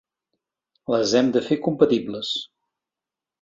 Les 0.93 1.13
hem 1.19 1.29
de 1.35 1.43
fer 1.49 1.59
compatibles. 1.67 2.33